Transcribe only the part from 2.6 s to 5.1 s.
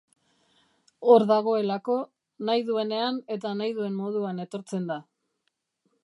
duenean eta nahi duen moduan etortzen da.